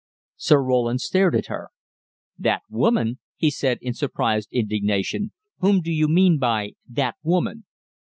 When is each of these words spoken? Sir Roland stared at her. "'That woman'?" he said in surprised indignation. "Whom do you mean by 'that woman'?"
Sir 0.37 0.63
Roland 0.63 0.99
stared 0.99 1.35
at 1.35 1.45
her. 1.45 1.67
"'That 2.39 2.63
woman'?" 2.71 3.19
he 3.35 3.51
said 3.51 3.77
in 3.83 3.93
surprised 3.93 4.49
indignation. 4.51 5.31
"Whom 5.59 5.81
do 5.81 5.91
you 5.91 6.07
mean 6.07 6.39
by 6.39 6.71
'that 6.89 7.17
woman'?" 7.21 7.65